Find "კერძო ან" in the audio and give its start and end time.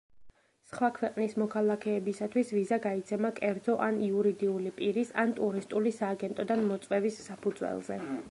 3.39-4.01